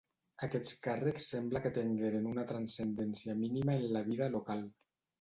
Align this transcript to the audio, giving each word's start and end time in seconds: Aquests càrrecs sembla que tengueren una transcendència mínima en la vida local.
Aquests 0.45 0.71
càrrecs 0.87 1.27
sembla 1.33 1.61
que 1.67 1.73
tengueren 1.77 2.27
una 2.33 2.49
transcendència 2.55 3.39
mínima 3.47 3.81
en 3.81 3.89
la 3.99 4.07
vida 4.13 4.35
local. 4.41 4.71